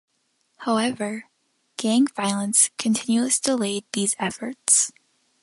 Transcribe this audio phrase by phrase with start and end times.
[0.57, 1.25] However,
[1.77, 4.91] gang violence continuously delayed these efforts.